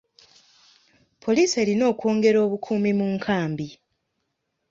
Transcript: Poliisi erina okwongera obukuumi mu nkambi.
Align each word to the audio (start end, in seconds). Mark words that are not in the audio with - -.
Poliisi 1.23 1.55
erina 1.63 1.83
okwongera 1.91 2.37
obukuumi 2.45 2.91
mu 2.99 3.05
nkambi. 3.15 3.67